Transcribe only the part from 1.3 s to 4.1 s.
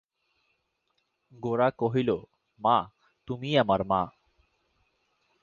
গোরা কহিল, মা, তুমিই আমার মা।